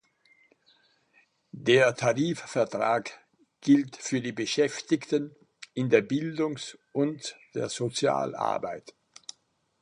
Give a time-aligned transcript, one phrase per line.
[1.51, 3.19] Der Tarifvertrag
[3.59, 5.35] gilt für die Beschäftigten
[5.75, 8.95] in der Bildungs- und der Sozialarbeit.